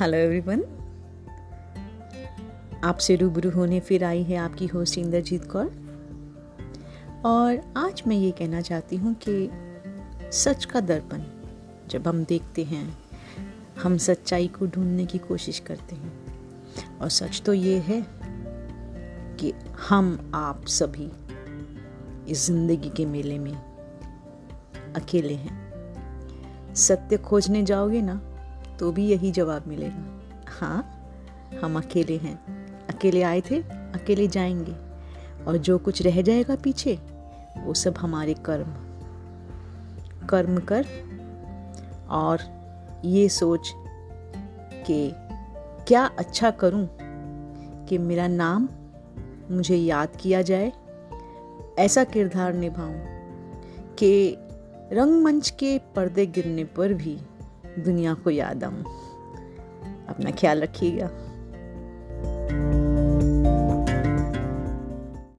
[0.00, 0.60] Hello everyone
[2.84, 5.70] आपसे रूबरू होने फिर आई है आपकी होस्ट इंद्रजीत कौर।
[7.24, 9.50] और आज मैं ये कहना चाहती हूँ कि
[10.32, 11.22] सच का दर्पण,
[11.88, 12.98] जब हम देखते हैं,
[13.82, 18.06] हम सच्चाई को ढूँढने की कोशिश करते हैं। और सच तो ये है
[19.36, 19.52] कि
[19.88, 21.10] हम आप सभी
[22.28, 23.54] इस ज़िंदगी के मेले में
[24.96, 28.20] अकेले हैं। सत्य खोजने जाओगे ना
[28.78, 30.20] तो भी यही जवाब मिलेगा।
[30.60, 30.94] हाँ
[31.62, 32.46] हम अकेले हैं।
[32.86, 34.76] अकेले आए थे, अकेले जाएँगे।
[35.44, 36.98] और जो कुछ रह जाएगा पीछे,
[37.58, 38.68] वो सब हमारे कर्म।
[40.26, 40.86] कर्म कर
[42.10, 42.38] और
[43.04, 43.72] ये सोच
[44.86, 45.12] कि
[45.88, 46.88] क्या अच्छा करूँ
[47.86, 48.68] कि मेरा नाम
[49.50, 50.72] मुझे याद किया जाए,
[51.78, 53.00] ऐसा किरदार निभाऊं
[53.94, 54.36] कि
[54.92, 57.18] रंगमंच के पर्दे गिरने पर भी
[57.78, 58.84] दुनिया को याद आऊँ।
[60.08, 61.27] अपना ख्याल रखिएगा।